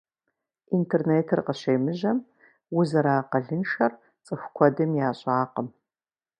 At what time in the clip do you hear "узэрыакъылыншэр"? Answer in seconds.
2.77-3.91